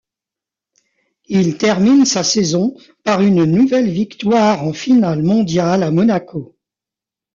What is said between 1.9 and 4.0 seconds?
sa saison par une nouvelle